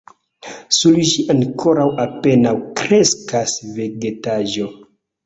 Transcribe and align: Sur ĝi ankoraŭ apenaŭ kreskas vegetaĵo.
Sur 0.77 0.95
ĝi 1.09 1.25
ankoraŭ 1.33 1.85
apenaŭ 2.05 2.53
kreskas 2.81 3.55
vegetaĵo. 3.77 4.71